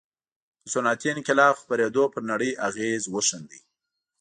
[0.63, 3.49] د صنعتي انقلاب خپرېدو پر نړۍ اغېز وښند.